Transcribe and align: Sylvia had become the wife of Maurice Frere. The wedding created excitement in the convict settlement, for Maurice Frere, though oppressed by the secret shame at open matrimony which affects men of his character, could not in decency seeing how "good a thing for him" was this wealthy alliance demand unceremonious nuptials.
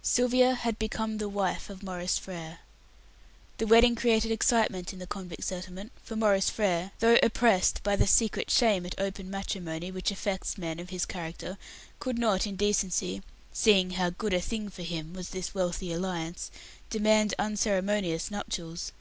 Sylvia 0.00 0.54
had 0.54 0.78
become 0.78 1.18
the 1.18 1.28
wife 1.28 1.68
of 1.68 1.82
Maurice 1.82 2.16
Frere. 2.16 2.60
The 3.58 3.66
wedding 3.66 3.94
created 3.94 4.30
excitement 4.32 4.94
in 4.94 4.98
the 5.00 5.06
convict 5.06 5.44
settlement, 5.44 5.92
for 6.02 6.16
Maurice 6.16 6.48
Frere, 6.48 6.92
though 7.00 7.18
oppressed 7.22 7.82
by 7.82 7.94
the 7.94 8.06
secret 8.06 8.50
shame 8.50 8.86
at 8.86 8.98
open 8.98 9.28
matrimony 9.28 9.90
which 9.90 10.10
affects 10.10 10.56
men 10.56 10.80
of 10.80 10.88
his 10.88 11.04
character, 11.04 11.58
could 11.98 12.18
not 12.18 12.46
in 12.46 12.56
decency 12.56 13.20
seeing 13.52 13.90
how 13.90 14.08
"good 14.08 14.32
a 14.32 14.40
thing 14.40 14.70
for 14.70 14.80
him" 14.82 15.12
was 15.12 15.28
this 15.28 15.54
wealthy 15.54 15.92
alliance 15.92 16.50
demand 16.88 17.34
unceremonious 17.38 18.30
nuptials. 18.30 18.92